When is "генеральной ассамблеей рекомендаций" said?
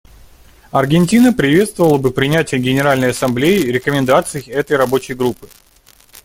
2.59-4.41